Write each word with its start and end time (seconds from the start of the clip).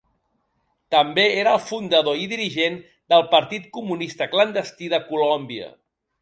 També 0.93 1.25
era 1.41 1.51
el 1.57 1.61
fundador 1.65 2.17
i 2.21 2.25
dirigent 2.31 2.79
del 3.15 3.27
Partit 3.35 3.69
Comunista 3.77 4.29
Clandestí 4.33 4.91
de 4.97 5.03
Colòmbia. 5.13 5.71